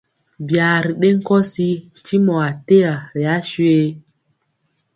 Byaa 0.47 0.77
ri 0.85 0.91
ɗe 0.99 1.07
nkɔsi 1.17 1.67
ntimɔ 1.99 2.35
ateya 2.49 2.93
ri 3.13 3.23
asuye? 3.35 3.83